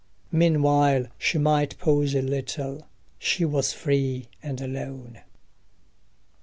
[0.31, 2.87] Meanwhile she might pause a little.
[3.19, 5.21] She was free and alone.